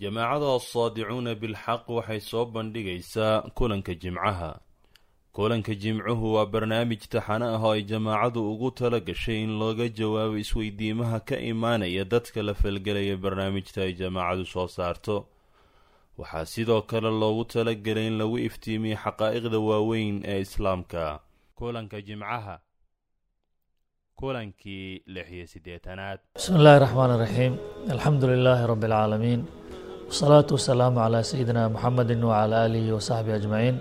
[0.00, 4.50] jamaacada assaadicuuna bilxaq waxay soo bandhigaysaa kulanka jimcaha.
[5.36, 10.36] Kulanka jimcuhu waa barnaamij taxane ah oo ay jamaacadu ugu tala gashay in looga jawaabo
[10.44, 15.16] isweydiimaha ka imaanaya dadka la falgelaya barnaamijta ay jamaacadu soo saarto.
[16.18, 21.20] Waxaa sidoo kale loogu talagelay in lagu iftiimiyo xaqaa'iqda waaweyn ee islaamka.
[21.58, 22.58] Kulanka jimcaha.
[24.18, 26.18] Kulankii lix iyo siddeetanaad.
[26.34, 27.54] Bismi illaahi raxmaan iraxiim
[27.94, 29.40] alxamdu lilaahi rabbi alcaalamiin
[30.08, 33.76] wasalaatu wasalaamu calaa sayidina muxamedi wacalaa aalihi wasaxbihi ajmaciin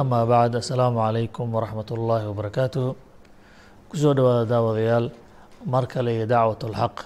[0.00, 2.86] amaa bacd assalaamu calaykum waraxmat ullaahi wabarakaatuh
[3.88, 5.06] ku soo dhowaada daawadayaal
[5.72, 6.96] mar kale iyo dacwat alxaq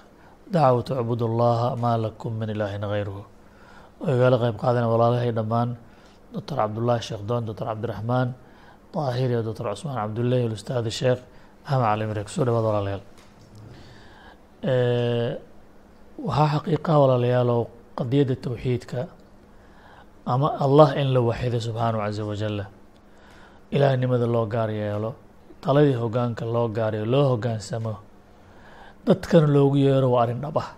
[0.54, 3.22] dacwatu cbud allaha maa lakum min ilaahin hayruhu
[4.02, 5.68] oo igala qeyb qaadana walaalahay dhammaan
[6.34, 8.28] doctor cabdullaahi sheekh doon doctor cabdiraxmaan
[8.94, 11.20] daahir iyo doctor cusmaan cabdullahi alustaadi sheekh
[11.70, 13.02] axmed cali mire ku soo dhawaada walaalayaal
[16.28, 17.62] waxaa xaqiiqaha walaalayaalow
[18.00, 19.00] qadiyadda towxiidka
[20.32, 22.64] ama allah in la waxido subxaanahu caza wajalla.
[23.74, 25.10] Ilaahnimada loo gaar yeelo
[25.62, 27.94] taladii hogaanka loo gaariyo loo hogaansamo
[29.06, 30.70] dadkana loogu yeero waa arrin dhab ah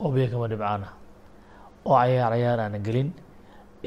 [0.00, 0.92] oo biyo kama dhibcaan ah
[1.86, 3.10] oo cayaar cayaar aana gelin.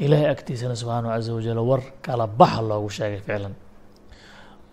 [0.04, 3.54] Ilaahay agtiisana subxaanahu caza wajal war kala baxa loogu sheegay ficlan.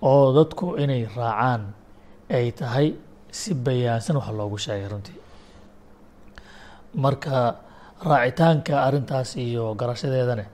[0.10, 1.62] Oo dadku inay raacaan
[2.38, 2.88] ay tahay
[3.40, 5.18] si bayaansan wax loogu sheegay runtii.
[7.04, 7.36] Marka
[8.04, 10.46] raacitaanka arrintaas iyo garashadeedane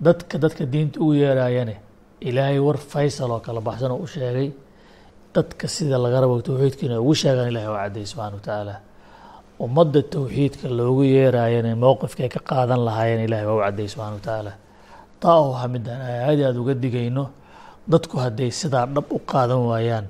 [0.00, 1.76] dadka dadka diinta ugu yeerayane
[2.20, 4.52] ilaahay war faysal oo kala baxsan oo u sheegay
[5.34, 8.74] dadka sida laga rabo towxiidka inay ugu sheegaan ilahay waa cadday wa tacaala
[9.64, 14.52] ummadda towxiidka loogu yeeraayana mowqifkay ka qaadan lahaayeen ilahay waa u cadday subxana wa tacaala
[15.20, 17.24] taa oo waxaa midaan aadi aada uga digayno
[17.92, 20.06] dadku hadday sidaa dhab u qaadan waayaan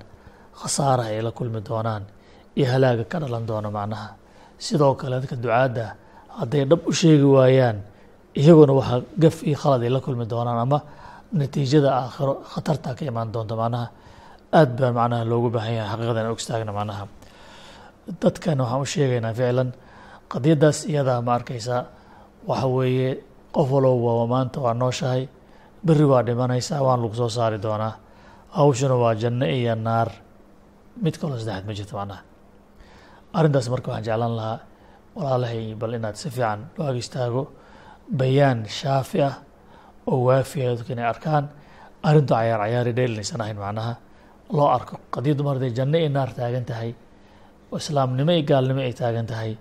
[0.61, 2.03] khasaaraha ay la kulmi doonaan
[2.59, 4.09] iyo halaaga ka dhalan doono macnaha.
[4.59, 5.87] Sidoo kale dadka ducaadda
[6.41, 7.79] hadday dhab u sheegi waayaan
[8.41, 10.78] iyaguna waxaa gaf iyo khalad ay la kulmi doonaan ama
[11.39, 13.55] natiijada aakhiro khatarta ka imaan doonto.
[13.56, 13.87] Macnaha
[14.59, 17.05] aad baan macnaha loogu baahan yahay xaqiiqada in ogstaagna macnaha.
[18.22, 19.69] Dadkana waxaan u sheegaynaa ficlan
[20.33, 21.83] qadiyaddaas iyadaa ma arkaysaa
[22.49, 23.11] waxa weeye
[23.55, 25.22] qof walowba maanta waa nooshahay
[25.87, 27.94] beri waa dhimanaysaa waan lagu soo saari doonaa.
[28.56, 30.09] Hawshuna waa janno iyo naar.
[31.03, 32.21] Mid kaloo saddexaad ma jirto macnaha.
[33.37, 34.59] Arrintaas marka waxaan jeclaan lahaa
[35.16, 37.43] walaalahay bal inaad si fiican loo ag istaago
[38.21, 39.34] bayaan shaafi ah
[40.10, 41.44] oo waafiya dadka inay arkaan.
[42.09, 43.93] Arrintu cayaar cayaari dheelinaysan ahayn macnaha.
[44.56, 46.91] Loo arko qadiyaddu mar hadday janno iyo naar taagan tahay
[47.72, 49.53] oo islaamnimo iyo gaalnimo ay taagan tahay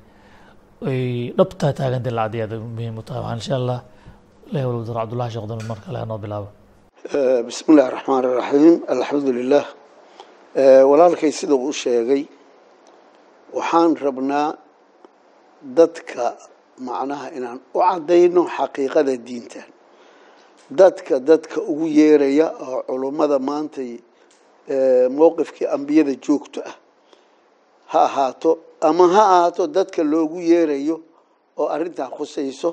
[0.89, 1.01] ay
[1.37, 3.21] dhabtaa taagan tahay lacdiyaada muhiim u tahay.
[3.23, 3.79] Waxaan insha allah
[4.49, 6.49] ilahi wal cabdullahi sheekh dal mar kale anoo bilaabo.
[7.47, 9.65] Bismi illahi raxmaan iraxiim alxamdu lilah
[10.89, 12.21] walaalkay sida uu sheegay
[13.57, 14.47] waxaan rabnaa
[15.77, 16.37] dadka
[16.87, 19.67] macnaha inaan u caddayno xaqiiqada diintan
[20.79, 23.91] dadka dadka ugu yeeraya oo culummada maantay
[25.17, 26.75] mowqifkii ambiyada joogto ah.
[27.91, 30.95] Ha ahaato ama ha ahaato dadka loogu yeerayo
[31.57, 32.69] oo arrintan khusayso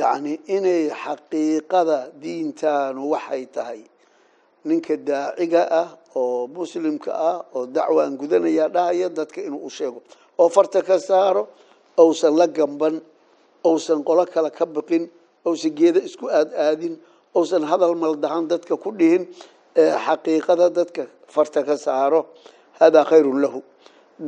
[0.00, 3.82] yacni inay xaqiiqada diintanu waxay tahay.
[4.64, 5.88] Ninka daaciga ah
[6.20, 10.00] oo muslimka ah oo dacwaan gudanaya dhahaya dadka inuu u sheego.
[10.38, 11.48] Oo farta ka saaro
[12.02, 12.94] ousan la gamban
[13.68, 15.04] ousan qolo kale ka biqin
[15.48, 16.94] ousan geeda isku aad aadin
[17.38, 19.22] ousan hadal maldahan dadka ku dhihin
[20.06, 21.02] xaqiiqada dadka
[21.34, 22.20] farta ka saaro
[22.80, 23.60] hada khayrun lahu.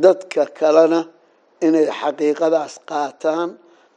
[0.04, 1.00] Dadka kalena
[1.66, 3.50] inay xaqiiqadaas qaataan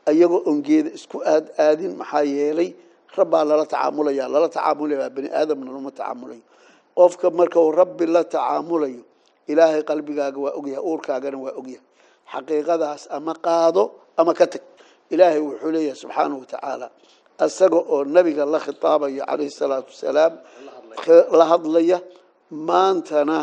[0.09, 2.69] ayagoo on geeda isku aad aadin maxaa yeelay
[3.17, 6.43] rabbaa lala tacaamulaya lala tacaamulaya bani aadamna lama tacaamulayo.
[6.97, 9.01] Qofka marka uu rabbi la tacaamulayo
[9.51, 11.83] ilaahay qalbigaaga waa ogyahay uurkaagana waa ogyahay
[12.33, 13.83] xaqiiqadaas ama qaado
[14.19, 14.61] ama ka tag.
[15.13, 16.87] Ilaahay wuxuu leeyahay subxaanahu watacaala
[17.45, 20.33] isaga oo nabiga la khitaabayo calayhi salaatu wasalaam
[21.37, 21.97] la hadlaya
[22.67, 23.39] maantana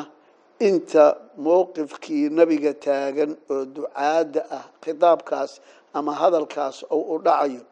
[0.69, 1.05] inta
[1.47, 5.53] mowqifkii nabiga taagan oo ducaadda ah khitaabkaas
[5.99, 7.63] ama hadalkaas ou u dhacayo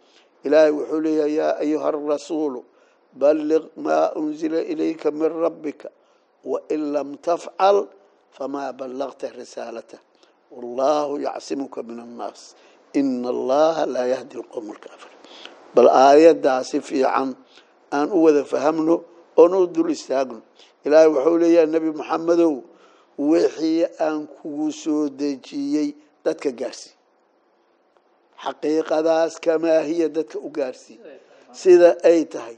[0.46, 2.60] ilaahay wuxuu leeyahay yaa ayuha arasuulu
[3.20, 5.88] balliq maa unzila ilayka min rabbika
[6.50, 7.78] wain lam tafcal
[8.37, 10.00] famaa ballaqta risaalatah
[10.56, 12.54] wallahu yacsimuka min annaas.
[12.98, 15.12] Ina allaha laa yahdi lqowma alkaafir
[15.74, 17.36] bal aayaddaasi fiican
[17.96, 18.94] aan u wada fahamno
[19.40, 20.40] oon u dul istaagno.
[20.84, 22.54] Ilaahay wuxuu leeyahay nebi maxamedow
[23.30, 25.88] wixii aan kugu soo dejiyey
[26.24, 26.94] dadka gaarsii
[28.44, 30.98] xaqiiqadaas kamaahiya dadka u gaarsii
[31.60, 32.56] sida ay tahay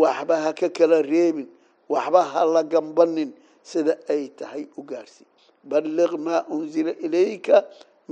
[0.00, 1.48] waxba ha ka kala reebin
[1.92, 3.30] waxba ha la gambanin.
[3.70, 5.26] Sida ay tahay u gaarsii
[5.70, 7.56] balliq maa unzila ilayka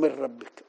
[0.01, 0.63] min rabbika.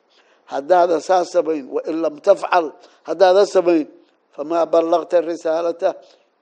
[0.51, 2.65] Haddaadan saa samayn wain lam tafcal
[3.07, 3.87] haddaadan samayn
[4.35, 5.89] famaa ballaqta risaalata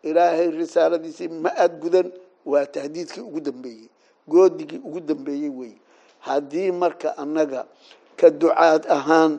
[0.10, 2.08] ilaahay risaaladiisii ma aada gudan
[2.52, 3.88] waa tahdiidkii ugu dambeeyey
[4.32, 5.78] goodigii ugu dambeeyey weeye
[6.28, 7.62] haddii marka annaga
[8.20, 9.34] ka ducaad ahaan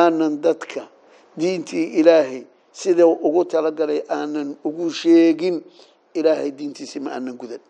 [0.00, 0.82] aanan dadka
[1.36, 2.42] diintii ilaahay
[2.80, 5.56] sida ugu talagalay aanan ugu sheegin
[6.18, 7.60] ilaahay diintiisii ma aanan gudan.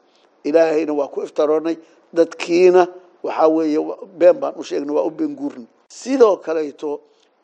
[0.45, 1.77] Ilaahayna waa ku iftaroonay
[2.17, 2.83] dadkiina
[3.27, 3.79] waxaa weeye
[4.21, 5.67] been baan u sheegnay waa u been guurnay
[6.01, 6.91] sidoo kaleeto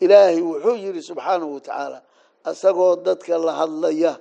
[0.04, 1.98] ilaahay wuxuu yidhi subxaanahu watacaala
[2.50, 4.12] isagoo dadka la hadlaya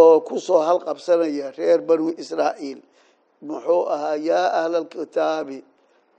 [0.00, 2.80] oo ku soo halqabsanaya reer banu israa'iil
[3.46, 5.58] muxuu ahaa yaa ahla alkitaabi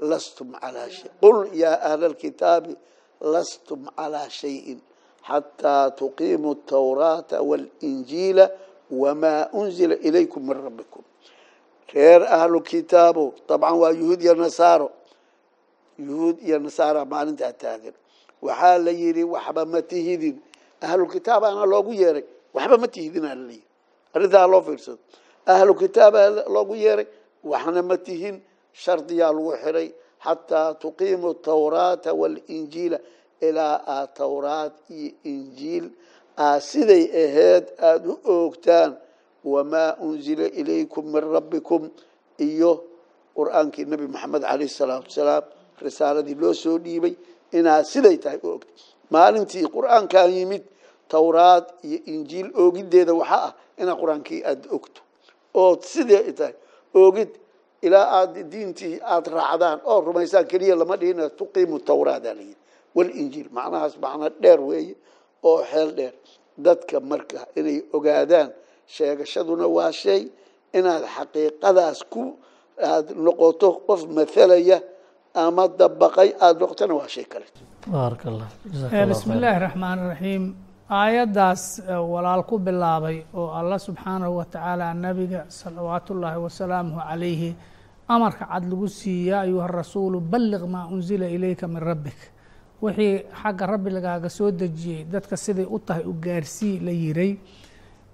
[0.09, 2.73] lastum calaa shay qul yaa ahla alkitaabi
[3.33, 4.79] lastum calaa shayin
[5.27, 8.45] xataa tuqiimuu atawraata waalinjiila
[9.01, 11.03] wamaa unzila ilaykum min rabbikum
[11.93, 14.87] reer ahlu kitaabo dabcan waa yuhuud iyo nasaaro.
[16.07, 17.93] Yuhuud iyo nasaara maalintaa taagan.
[18.45, 20.37] Waxaa la yidhi waxba ma tihidin.
[20.85, 22.23] Ahlu kitaab ana loogu yeeray.
[22.55, 23.63] Waxba ma tihidin aa layihi
[24.15, 24.99] arrintaa loo fiirsado.
[25.53, 26.21] Ahlu kitaaba
[26.53, 27.07] loogu yeeray
[27.51, 28.35] waxna ma tihin.
[28.81, 29.87] Shardiyaa lagu xiray
[30.25, 32.99] xataa tuqiimu tawraata waalinjiila
[33.47, 35.85] ilaa aad tawraat iyo injiil
[36.45, 38.91] aa siday ahayd aada u oogtaan
[39.43, 41.89] wamaa unzila ilaykum min rabbikum
[42.47, 42.71] iyo
[43.37, 45.43] qur'aankii nebi moxamed calayhi salaatu wasalaam
[45.83, 47.13] risaaladii loo soo dhiibay
[47.57, 48.73] inaad siday tahay u ogtay.
[49.13, 50.63] Maalintii qur'aankan yimid
[51.11, 55.01] tawraad iyo injiil oogiddeeda waxaa ah inaad qur'aankii aada ogto.
[55.63, 56.53] Ood sidee tahay?
[57.01, 57.31] Oogid
[57.85, 62.57] ilaa aada diintii aada raacdaan oo rumaysaan keliya lama dhihina tuqiimu tawraada la yidhi.
[62.95, 64.95] Walinjiil macnahaas macno dheer weeye
[65.49, 66.13] oo xeel dheer.
[66.65, 68.49] Dadka marka inay ogaadaan
[68.95, 70.21] sheegashaduna waa shay
[70.77, 72.23] inaad xaqiiqadaas ku
[72.89, 74.77] aada noqoto qof mathalaya
[75.43, 77.45] ama dabaqay aada noqotona waa shay kale.
[79.09, 80.43] Bismi illaahi raxmaan raxiim
[81.01, 81.63] aayaddaas
[82.13, 87.51] walaal ku bilaabay oo allah subxaanahu wa tacaala nabiga salawaatu ullaahi wasalaamuhu calayhi
[88.15, 92.19] amarka cad lagu siiya ayuha rasuulu balliq maa unzila ilayka min rabbik.
[92.81, 97.31] Wixii xagga rabbi lagaaga soo dejiyey dadka siday u tahay u gaarsii la yiray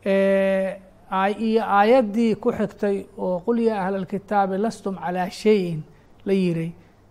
[0.06, 5.82] iyo aayaddii ku xigtay oo qul yaa ahla alkitaabi lastum calaa shayin
[6.26, 6.34] la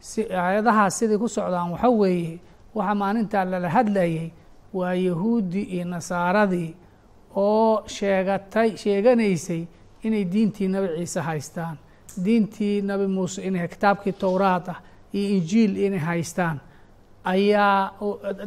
[0.00, 2.38] si aayadahaas siday ku socdaan waxa weeye
[2.74, 4.30] waxa maalintaa lala hadlayay
[4.72, 6.74] waa yahuuddii iyo nasaaradii
[7.36, 9.62] oo sheegatay sheeganaysay
[10.02, 11.76] inay diintii nabi ciise haystaan
[12.24, 14.78] diintii nabi muuse inay kitaabkii towraad ah
[15.14, 16.58] iyo injiil inay haystaan.
[17.24, 17.92] Ayaa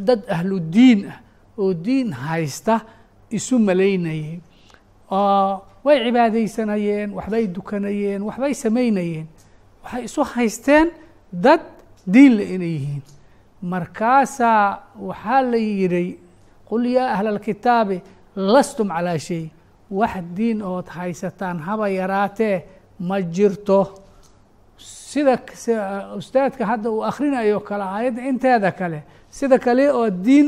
[0.07, 1.19] dad ahlu diin ah
[1.57, 2.75] oo diin haysta
[3.31, 4.39] isu malaynayay
[5.11, 9.27] oo way cibaadaysanayeen waxbay dukanayeen waxbay samaynayeen.
[9.83, 10.87] Waxay isu haysteen
[11.31, 11.61] dad
[12.13, 13.01] diinle inay yihiin.
[13.61, 16.19] Markaasaa waxaa la yihi
[16.69, 18.01] qul yaa ahla alkitaabi
[18.35, 19.45] lastum calaa shay.
[19.91, 22.57] Wax diin ood haysataan haba yaraatee
[22.99, 23.79] ma jirto.
[24.77, 28.99] Sida sida ustaadka hadda uu akhrinayo kale aayadda inteeda kale
[29.29, 30.47] sida kale oo diin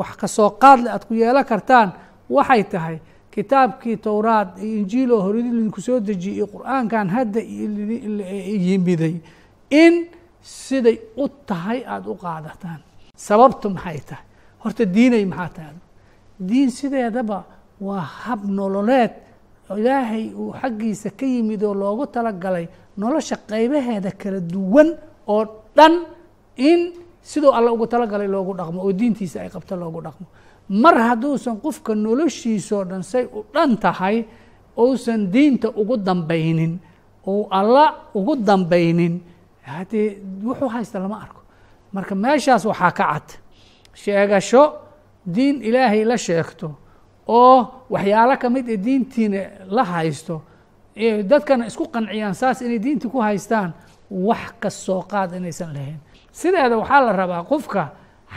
[0.00, 1.92] wax ka soo qaadle aad ku yeelan kartaan
[2.30, 2.96] waxay tahay
[3.34, 7.40] kitaabkii towraad iyo injiil oo horidi idinku soo dejiyey iyo qur'aankan hadda
[8.68, 9.14] yimiday
[9.70, 9.94] in
[10.42, 12.80] siday u tahay aada u qaadataan.
[13.16, 14.24] Sababtu maxay tahay?
[14.62, 15.76] Horta diinay maxaa tahay?
[16.48, 17.44] Diin sideedaba
[17.80, 19.12] waa hab nololeed.
[19.80, 22.66] Ilaahay uu xaggiisa ka yimid oo loogu talagalay
[22.96, 24.88] nolosha qaybaheeda kala duwan
[25.26, 25.44] oo
[25.76, 25.94] dhan
[26.56, 30.26] in siduu alla ugu talagalay loogu dhaqmo oo diintiisa ay qabto loogu dhaqmo
[30.68, 34.24] mar hadduusan qofka noloshiisoo dhan say u dhan tahay
[34.78, 36.78] uusan diinta ugu dambaynin
[37.26, 39.20] ou alla ugu dambaynin
[39.62, 41.40] haddee wuxuu haysta lama arko.
[41.92, 43.28] Marka meeshaas waxaa ka cad
[43.94, 44.62] sheegasho
[45.34, 46.70] diin ilaahay la sheegto
[47.28, 47.58] oo
[47.90, 50.42] waxyaalo ka mid ee diintiina la haysto
[51.30, 53.72] dadkana isku qanciyaan saas inay diintii ku haystaan
[54.10, 55.98] wax ka soo qaad inaysan lahayn.
[56.32, 57.88] Sideeda waxaa la rabaa qofka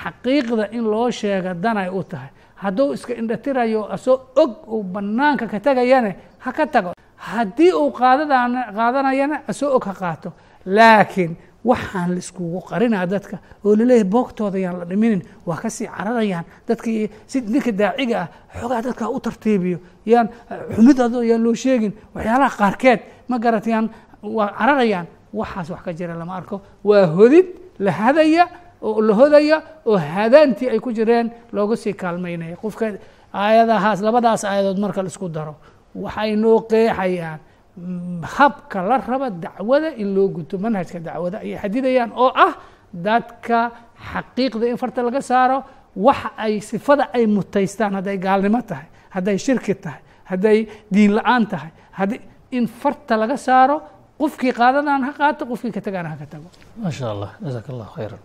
[0.03, 2.29] xaqiiqda in loo sheega danay u tahay.
[2.55, 6.91] Hadduu iska indhatirayo asoo og uu banaanka ka tegayane ha ka tago.
[7.17, 10.31] Haddii uu qaadanayana asoo og ha qaato.
[10.65, 11.35] Laakiin
[11.65, 16.45] waxaan laiskugu qarinaa dadka oo la leeyahay boogtooda yaan la dhiminin waa ka sii cararayaan.
[16.67, 18.27] Dadkii si ninka daaciga ah
[18.59, 19.79] xoogaa dadka u tartiibiyo.
[20.05, 20.29] Yaan
[20.75, 22.99] xumidado yaan loo sheegin waxyaalaha qaarkeed
[23.29, 23.89] ma garatayaan
[24.23, 25.07] waa cararayaan.
[25.33, 26.61] Waxaas wax ka jira lama arko.
[26.83, 27.45] Waa hodid
[27.79, 28.47] la hadaya
[28.81, 32.55] oo lahadaya oo hadaantii ay ku jireen looga sii kaalmaynaya.
[32.57, 32.85] Qofka
[33.33, 35.55] aayadahaas labadaas aayadood marka la isku daro
[35.95, 37.39] waxay noo qeexayaan
[37.77, 41.37] mm, habka la raba dacwada in loo guto manhajka dacwada.
[41.39, 42.53] Ayay xadidayaan oo ah
[42.93, 43.71] dadka
[44.11, 45.63] xaqiiqda in farta laga saaro
[45.95, 51.71] waxa ay sifada ay mutaystaan hadday gaalnimo tahay hadday shirki tahay hadday diin la'aan tahay
[51.91, 52.11] had
[52.51, 53.81] in farta laga saaro
[54.21, 56.47] qofkii qaadadaan ha qaato qofkii ka tagaana ha ka tago.
[56.81, 58.19] Maasha allah jazaak allah khayran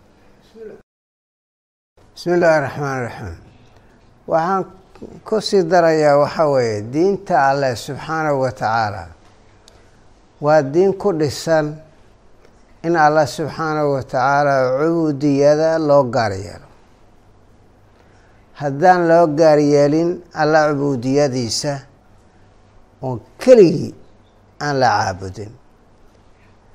[0.53, 3.37] bismi illaahi raxmaan raxiim
[4.31, 4.63] waxaan
[5.27, 9.03] ku sii darayaa waxaa weeye diinta alleh subxaanahu wa tacaala.
[10.45, 11.65] Waa diin ku dhisan
[12.85, 16.67] in allah subxaanahu wa tacaala cubuudiyada loo gaar yeelo.
[18.61, 20.09] Haddaan loo gaar yeelin
[20.41, 21.73] alla cubuudiyadiisa
[23.05, 23.93] oo keligii
[24.65, 25.51] aan la caabudin.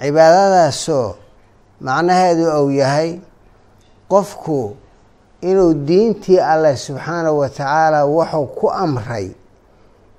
[0.03, 1.09] Cibaadadaasoo
[1.87, 3.11] macnaheedu uu yahay
[4.09, 4.77] qofku
[5.41, 9.31] inuu diintii alleh subxaanahu wa tacaala wuxuu ku amray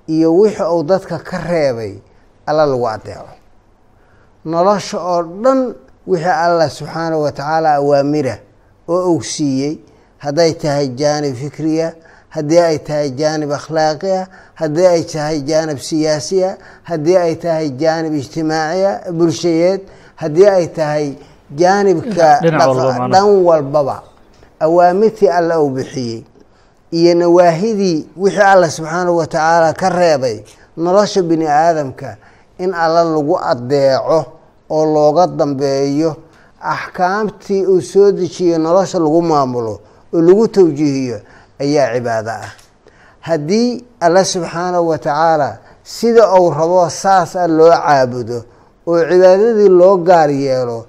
[0.08, 1.94] iyo wixii uu dadka ka reebay
[2.46, 3.34] alla lagu adeeco
[4.44, 5.74] nolosha oo dhan
[6.06, 8.36] wixii allah subxaanahu wa tacaala awaamira
[8.88, 9.78] oo uu siiyey.
[10.18, 11.94] Hadday tahay jaanib fikriya
[12.28, 16.50] haddii ay tahay jaanib akhlaaqiya haddii ay tahay jaanib siyaasiya
[16.82, 19.80] haddii ay tahay jaanib ijtimaaciya bulshayeed
[20.16, 21.06] haddii ay tahay
[21.56, 22.40] jaanibka
[23.12, 24.02] dhan walbaba
[24.60, 26.24] awaamirtii alla uu bixiyey
[26.90, 30.40] iyo nawaahidii wixii alla subxaanahu wa tacaala ka reebay
[30.76, 32.16] nolosha bini aadamka
[32.58, 34.24] in alla lagu adeeco
[34.70, 36.16] oo looga dambeeyo
[36.60, 39.80] axkaamtii uu soo dejiyo nolosha lagu maamulo
[40.14, 41.20] oo lagu tawjiihiyo
[41.60, 42.52] ayaa cibaado ah.
[43.20, 48.44] Haddii alla subxaanahu wa tacaala sida uu rabo saas a loo caabudo
[48.86, 50.86] oo cibaadadii loo gaar yeelo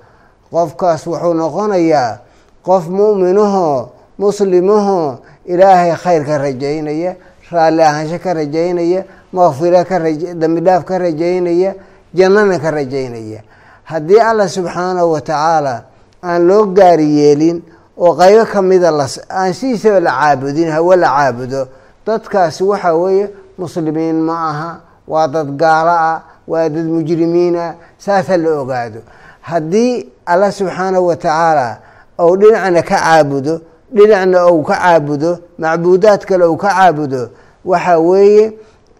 [0.52, 2.20] qofkaas wuxuu noqonayaa
[2.68, 3.90] qof mu'minahoo
[4.20, 7.16] muslimahoo ilaahay khayr ka rajaynaya
[7.52, 9.04] raalli ahaansho ka rajaynaya
[9.34, 11.74] maqfiro ka raja dembi dhaaf ka rajaynaya
[12.14, 13.40] jannana ka rajaynaya.
[13.84, 15.76] Haddii allah subxaanahu wa tacaala
[16.24, 17.64] aan loo gaari yeelin
[17.98, 18.90] oo qaybo ka mida
[19.30, 21.68] aan sidiisaba la caabudin hawe la caabudo
[22.06, 24.70] dadkaasi waxaa weeye muslimiin ma aha
[25.08, 29.02] waa dad gaalo ah waa dad mujrimiin ah saasa la ogaado
[29.42, 31.78] haddii allah subxaanahu wa tacaala
[32.18, 37.30] ou dhinacna ka caabudo dhinacna ou ka caabudo macbuudaad kale ou ka caabudo
[37.66, 38.54] waxaa weeye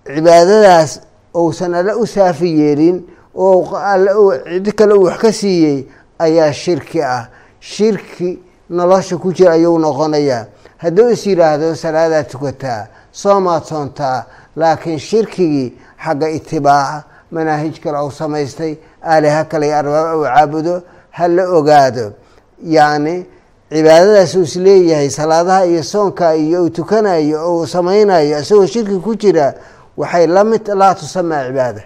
[0.06, 1.02] cibaadadaas
[1.34, 3.04] ousan alle u saafi yeelin
[3.36, 5.88] oo alle uu cid kale uu wax ka siiyey
[6.20, 7.28] ayaa shirki ah.
[7.62, 10.46] Shirki nolosha ku jira ayuu noqonayaa
[10.78, 18.78] hadduu is yidhaahdo salaadaa tukataa soomaad soontaa laakiin shirkigii xagga itibaaca manaahij kale ou samaystay
[19.04, 22.14] aaliha kale arbaab uu caabudo ha la ogaado.
[22.64, 23.26] Yacni
[23.72, 29.16] cibaadadaas uu is leeyahay salaadaha iyo soonka iyo uu tukanayo uu samaynayo isagoo shirki ku
[29.16, 29.54] jira
[29.98, 31.82] waxay la mid laa tusamaa cibaada.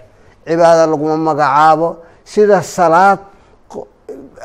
[0.46, 1.96] Cibaada laguma magacaabo.
[2.24, 3.18] Sida salaad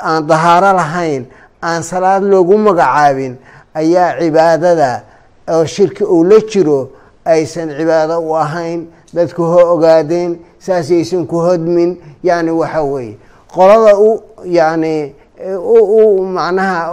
[0.02, 1.26] aan dahaaro lahayn
[1.62, 3.38] aan salaad loogu magacaabin
[3.74, 5.04] ayaa cibaadada
[5.50, 6.90] oo shirki uu la jiro
[7.26, 11.98] aysan cibaado u ahayn dadku ho ogaadeen saasaysan ku hodmin.
[12.24, 13.18] Yacni waxa weeye
[13.54, 16.92] qolada u yacni u macnaha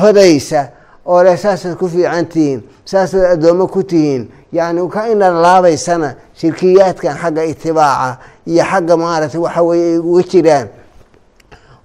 [0.00, 0.68] hodaysa
[1.06, 7.44] oo le saasaad ku fiican tihiin saasaad addoommo ku tihiin yacni ka laabaysana shirkiyaadkan xagga
[7.44, 10.68] itibaaca iyo xagga maaragtay waxa weye ay uga jiraan.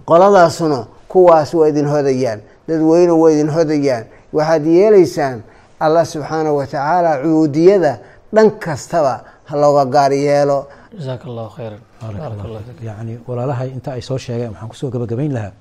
[0.05, 4.05] Qoladaasuna kuwaas waa idin hodayaan dadweyne waa idin hodayaan.
[4.33, 5.43] Waxaad yeelaysaan
[5.79, 7.99] allah subxaanahu wa tacaala cubuudiyada
[8.33, 10.57] dhan kastaba ha looga gaar yeelo
[10.97, 11.81] jazaak allahu khayran
[12.87, 15.53] yani walaalahay inta ay soo sheegeen waxaan ku soo gabagabayn lahaa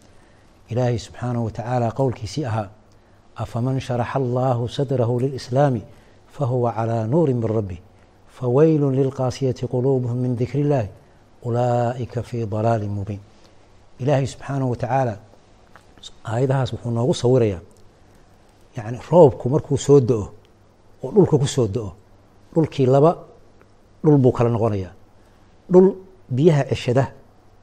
[0.70, 2.68] ilaahay subxaanahu wa tacaala qowlkiisii ahaa
[3.42, 5.82] afaman sharaxa allahu sadrahu lilislaami
[6.36, 7.78] fahuwa calaa nuurin min rabbi
[8.38, 10.88] fawaylu lilqaasiyati quluubuhum min dikri illahi
[11.44, 13.20] ulaa'ika fii dalaalin mubiin.
[14.02, 15.14] Ilaahay subxaanahu wa tacaala
[16.24, 17.60] aayadahaas wuxuu noogu sawirayaa.
[18.76, 20.26] Yani roobku markuu soo do-o
[21.02, 21.92] oo dhulka ku soo do-o
[22.54, 23.10] dhulkii laba
[24.04, 24.92] dhul buu kala noqonayaa.
[25.72, 25.86] Dhul
[26.36, 27.04] biyaha ceshada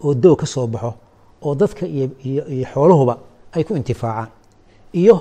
[0.03, 0.93] oo doo ka soo baxo
[1.45, 3.17] oo dadka iyo xoolahuba
[3.55, 4.29] ay ku intifaacaan.
[4.93, 5.15] Iyo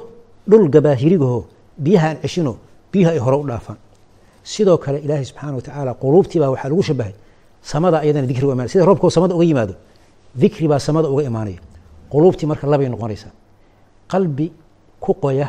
[0.50, 1.44] dhul gabaahirigaho
[1.78, 2.56] biyaha aan ceshino
[2.92, 3.78] biyuhu ay hore u dhaafaan.
[4.42, 7.14] Sidoo kale ilaahay subxaana wa tacaala quluubtii baa waxaa lagu shabahay
[7.62, 9.74] samada ayadana dikri u imaanay sida roobkoo samada uga yimaado
[10.34, 11.60] dikri baa samada uga imaanaya.
[12.10, 13.32] Quluubtii marka labay noqonaysaa
[14.08, 14.46] qalbi
[15.00, 15.48] ku qoya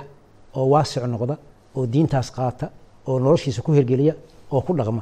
[0.56, 1.36] oo waasic noqda
[1.76, 2.70] oo diintaas qaata
[3.08, 4.14] oo noloshiisa ku hirgeliya
[4.52, 5.02] oo ku dhaqma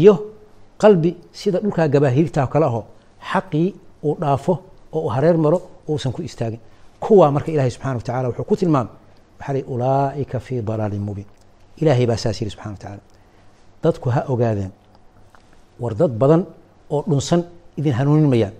[0.00, 0.14] iyo
[0.82, 2.80] qalbi sida dhulkaa gabaahirtaa kale aho
[3.30, 3.68] xaqii
[4.06, 4.54] uu dhaafo
[4.92, 5.58] oo uu hareer maro
[5.88, 6.60] uusan ku istaagin.
[7.02, 8.92] Kuwaa marka ilaahay subxana wa tacala wuxuu ku tilmaamay
[9.38, 11.26] waxaa lii ulaa'ika fii dalaalin mubiin.
[11.80, 13.02] Ilaahay baa saas yidhi subxana wa tacaala.
[13.82, 14.72] Dadku ha ogaadeen
[15.82, 16.42] war dad badan
[16.94, 17.40] oo dhunsan
[17.78, 18.54] idin hanuunin mayaan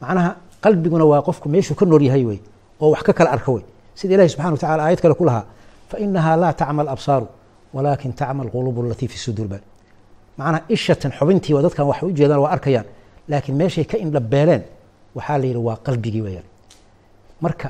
[0.00, 0.30] macnaha
[0.64, 2.38] qalbiguna waa qofku meeshuu ka nool yahay wey
[2.82, 3.64] oo wax ka kala arka wey
[3.98, 5.44] sida ilahi subxana wa tacala aayad kale ku lahaa
[5.90, 7.26] fainahaa laa tacma absaaru
[7.74, 9.48] walaakin tacma alqulubu alatii fi suduur.
[9.52, 9.62] bal
[10.38, 12.86] macnaha ishatan xubintii waa dadkan waxay ujeedaan waa arkayaan.
[13.30, 14.62] Laakiin meeshay ka indhabeeleen
[15.16, 16.46] waxaa la yidhi waa qalbigii weyaan
[17.44, 17.68] marka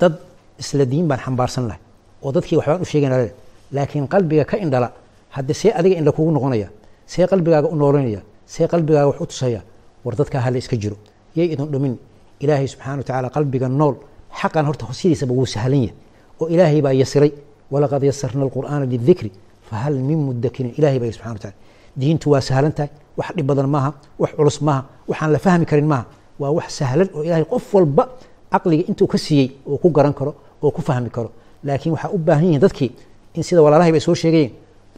[0.00, 0.14] dad
[0.62, 1.80] isla diin baan xambaarsan lahay
[2.24, 3.30] oo dadkii waxbaan u sheegayna le
[3.76, 4.88] laakiin qalbiga ka indhala
[5.36, 6.68] hadde see adiga indha kugu noqonaya
[7.12, 9.60] see qalbigaaga u noolanaya see qalbigaaga wax u tusaya
[10.04, 10.96] war dadkaa hala iska jiro.
[11.36, 11.94] Yay idin dhumin.
[12.40, 13.94] Ilaahay subxana wa tacaala qalbiga nool
[14.40, 15.94] xaqan horta sidiisaba wuu sahlan yahay.
[16.40, 17.32] Oo ilaahay baa yasiray
[17.72, 19.30] walaqad yasarna alqur'aana lidikri
[19.68, 21.56] fahal min mudakirin ilahay baa yiri subxana wa tacala
[22.00, 23.90] diintu waa sahlan tahay wax dhib badan maaha
[24.22, 26.04] wax culus maaha waxaan la fahmi karin maaha.
[26.40, 28.04] Waa wax sahlan oo ilaahay qof walba
[28.52, 30.32] caqliga intuu ka siiyey oo ku garan karo
[30.64, 31.30] oo ku fahmi karo.
[31.66, 32.90] Laakiin waxaa u baahan yihiin dadkii
[33.36, 34.52] in sida walaalahay bay soo sheegayeen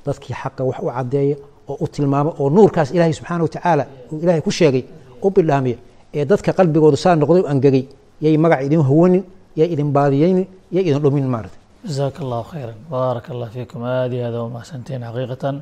[0.06, 1.36] dadkii xaqa wax u caddeeya
[1.70, 4.82] oo u tilmaamo oo nuurkaas ilaahay subxaana wa tacaala uu ilaahay ku sheegay
[5.24, 5.76] u bidhaamiya
[6.16, 7.84] ee dadka qalbigooda saa noqday u angegay
[8.24, 9.22] yay magac idin hawanin
[9.58, 11.56] yay idin baadiyeynin yay idin dhumin maarata
[11.88, 13.80] jasaaka allahu khayra baaraka allah fiikum.
[13.84, 15.54] Aada iyo aada waa mahadsantiin xaqiiqatan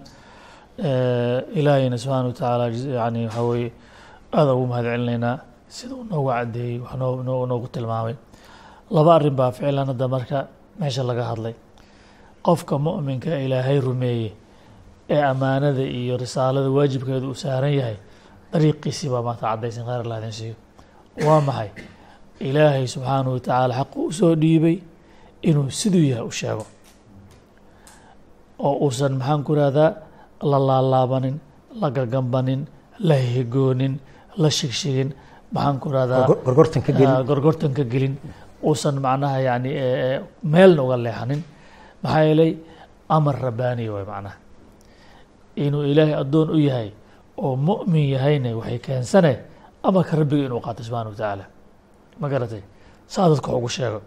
[0.78, 3.72] ilaahayna subxaana wa tacaala yani waxaa weye
[4.32, 5.34] aada ugu mahad celinaynaa
[5.68, 8.14] sida uu noogu caddeeyey wax noo noogu tilmaamay.
[8.90, 10.38] Laba arrin baa ficlan hadda marka
[10.80, 11.54] meesha laga hadlay.
[12.46, 14.30] Qofka mu'minka ilaahay rumeeye
[15.10, 17.96] ee ammaanada iyo risaalada waajibkeedu uu saaran yahay
[18.52, 20.54] dariiqiisii baa maanta caddaysan khayr allah idin siiyo
[21.26, 21.70] waa maxay?
[22.48, 24.76] Ilaahay subxaanahu wa tacaala xaqu u soo dhiibay
[25.48, 26.64] inuu siduu yahay u sheego.
[28.66, 29.90] Oo uusan maxaan ku rahdaa
[30.42, 31.36] la laalaabanin
[31.80, 32.66] la gagambanin
[33.08, 33.98] la hegoonin
[34.36, 35.12] la shigshigin
[35.52, 36.26] maxaan ku rahdaa
[37.28, 38.14] gorgortan ka gelin.
[38.62, 39.70] Uusan macnaha yani
[40.42, 41.42] meelna uga leexanin.
[42.02, 42.52] Maxaa yeelay
[43.08, 44.36] amar rabbaaniya way macnaha.
[45.56, 46.90] Inuu ilaahay addoon u yahay
[47.36, 49.32] oo mu'min yahayna waxay keensane
[49.82, 51.44] amarka rabbiga inuu qaato subxana wa tacaala
[52.20, 52.62] ma garatay?
[53.06, 54.00] Saa dadka wax ugu sheego.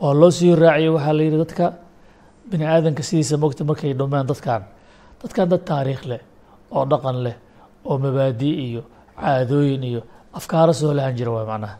[0.00, 1.66] Waa loo sii raaciyey waxaa la yidhi dadka
[2.50, 4.62] bini aadanka sidiisa mogta markay dhumeen dadkan
[5.22, 6.20] dadkan dad taariikh leh
[6.74, 7.36] oo dhaqan leh
[7.88, 8.82] oo mabaadi iyo
[9.20, 10.00] caadooyin iyo
[10.38, 11.76] afkaaro soo lahan jira waay macnaha.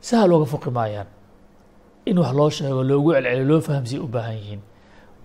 [0.00, 1.06] Sahal oga foqi maayaan
[2.06, 4.60] in wax loo sheego loogu celceliyo loo fahamsiya u baahan yihiin.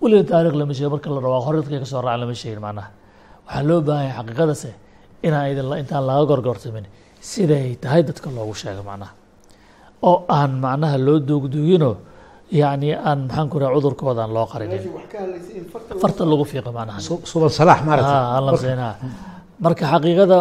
[0.00, 2.88] Weliga taarikh lama sheego marka la rabaa hore dadkay ka soo raacan lama sheegin macnaha.
[3.46, 4.70] Waxaa loo baahan yahay xaqiiqadase
[5.26, 6.86] inaan idin intaan laga gorgortamin
[7.20, 9.12] siday tahay dadka loogu sheego macnaha.
[10.02, 11.94] Oo aan macnaha loo duugduuginoo
[12.50, 14.82] yacni aan maxaan ku raha cudurkooda aan loo qarinin
[16.02, 18.94] farta lagu fiiqo macnaha subal salaax maarata aan lamseenaa
[19.64, 20.38] marka xaqiiqada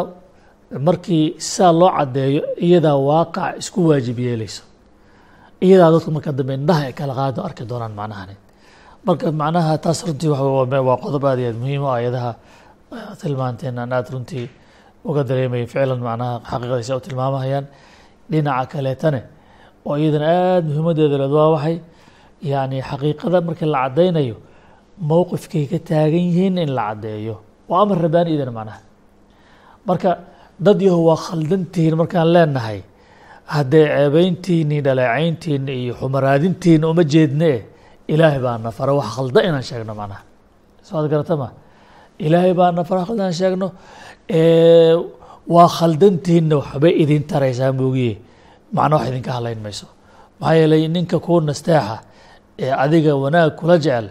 [0.87, 4.63] markii saa loo caddeeyo iyadaa waaqac isku waajib yeelayso.
[5.65, 8.35] Iyadaa dadku marka dambe indhaha ay kala qaado arki doonaan macnahani
[9.07, 10.29] marka macnaha taas runtii
[10.87, 12.31] waa qodob aad iyo aad muhiim o ayadaha
[13.21, 14.45] tilmaanteen aan aad runtii
[15.09, 17.65] uga dareemaya ficlan macnaha xaqiiqadiisa u tilmaamahayaan.
[18.31, 19.21] Dhinaca kaleetane
[19.87, 21.75] oo iyadana aada muhiimaddeeda leed waa waxay
[22.51, 24.36] yacni xaqiiqada markii la caddaynayo
[25.10, 27.36] mowqifkay ka taagan yihiin in la caddeeyo.
[27.69, 28.79] Waa amar rabbaani idana macnaha.
[29.88, 30.10] Marka
[30.65, 32.79] dad yahu waa khaldantihiin markaan leenahay.
[33.53, 37.51] Haddee ceebeyntiini dhaleecayntiini iyo xumaraadintiina uma jeedne
[38.13, 40.23] ilaahay baa na fara wax khalda inaan sheegno macnaha.
[40.86, 41.47] Soo ad garata ma?
[42.25, 43.67] Ilaahay baa na fara sheegno.
[45.53, 48.13] Waa khaldantiinna waxbay idin taraysaa moogiye
[48.75, 49.88] macna wax idinka hadlayn mayso.
[50.39, 51.97] Maxaa yeelay ninka kuu nasteexa
[52.63, 54.07] ee adiga wanaag kula jecel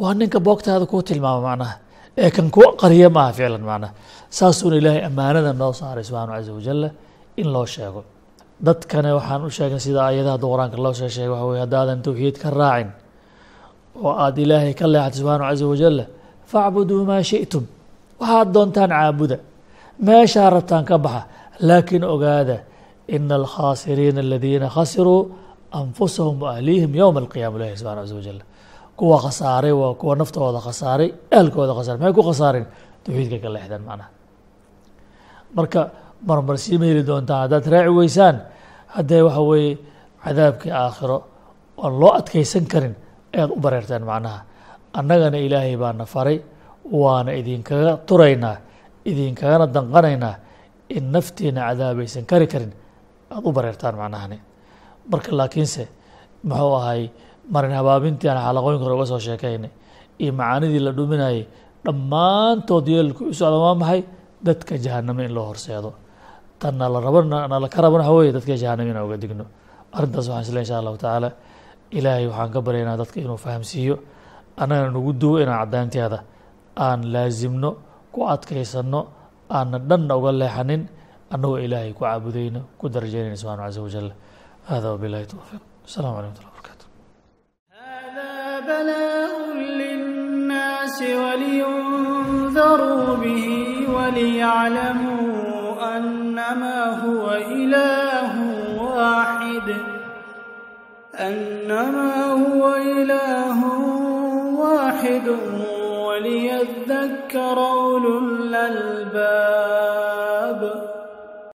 [0.00, 1.74] waa ninka boogtaada kuu tilmaama macnaha
[2.22, 3.92] ee kan ku qariya maaha ficlan macnaha.
[4.38, 6.88] Saasuuna ilaahay ammaanada noo saaray subxaana caza wajalla
[7.40, 8.00] in loo sheego.
[8.66, 12.48] Dadkana waxaan u sheegnay sida aayadaha qur'aanka loo soo sheegay waxa weye haddaadan towxiid ka
[12.60, 12.90] raacin
[14.04, 16.04] oo aada ilaahay ka leexatay subxaana caza wajalla
[16.50, 17.64] facbuduu maa shi'tum.
[18.20, 19.36] Waxaad doontaan caabuda
[20.06, 21.22] meeshaa rabtaan ka baxa
[21.68, 22.56] laakiin ogaada
[23.14, 25.20] ina alkhaasiriina aladiina khasiruu
[25.72, 28.40] anfusahum waahliihim yowma alqiyama ilahi subxana caza wajal
[28.98, 32.66] kuwa khasaaray waa kuwa naftooda khasaaray ahalkooda khasaaray maxay ku khasaareen
[33.04, 34.08] tawxiidka ka leexdaan macnaha
[35.56, 35.80] marka
[36.28, 38.36] marmarsiima heli doontaan haddaad raaci weysaan
[38.94, 39.72] haddee waxa weeye
[40.24, 41.18] cadaabkii aakhiro
[41.82, 42.94] oon loo adkaysan karin
[43.36, 44.38] ayaad u bareerteen macnaha
[44.98, 46.38] annagana ilaahay baana faray
[47.02, 48.56] waana idinkaga turaynaa
[49.10, 50.34] idinkagana danqanaynaa
[50.96, 52.72] in naftiina cadaabaysan kari karin
[53.34, 54.38] aada u bareertaan macnahani
[55.10, 55.82] marka laakiinse
[56.48, 57.02] muxuu ahay
[57.54, 59.70] marin habaabintii aan xalaqooyinka hore uga soo sheekaynay
[60.22, 61.40] iyo macaanidii la dhuminayay
[61.84, 64.00] dhammaantood yeelku u socda waa maxay
[64.46, 65.90] dadka jahanamo in loo horseedo.
[66.60, 69.44] Tanna la rabo nala ka raban waxa weye dadka jahanamo inaan uga digno.
[69.96, 71.28] Arrintaas waxaan isle insha allahu tacaala.
[71.98, 73.96] Ilaahay waxaan ka baryaynaa dadka inuu fahamsiiyo.
[74.60, 76.18] Annagana nagu duwo inaan caddaynteeda
[76.86, 77.70] aan laasimno
[78.12, 79.00] ku adkaysanno
[79.56, 80.82] aanna dhanna uga leexanin
[81.34, 84.08] annagoo ilaahay ku caabudayno ku darajaynayna subxana caza wajal
[84.68, 86.86] هذا وبالله التوفيق السلام عليكم ورحمة الله وبركاته
[87.72, 92.36] هذا بلاء للناس ولينذروا
[93.16, 93.46] به
[93.94, 95.26] وليعلموا
[95.96, 98.32] أنما هو إله
[98.82, 99.76] واحد
[101.14, 103.64] أنما هو إله
[104.58, 105.28] واحد
[106.06, 109.75] وليذكر أولو الألباب